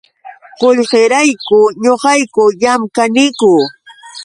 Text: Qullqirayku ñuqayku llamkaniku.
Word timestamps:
Qullqirayku 0.59 1.59
ñuqayku 1.83 2.43
llamkaniku. 2.61 3.53